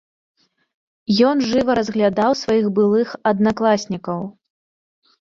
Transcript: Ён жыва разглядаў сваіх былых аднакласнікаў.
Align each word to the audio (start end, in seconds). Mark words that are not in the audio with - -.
Ён 1.33 1.37
жыва 1.51 1.77
разглядаў 1.81 2.31
сваіх 2.41 2.65
былых 2.81 3.07
аднакласнікаў. 3.35 4.19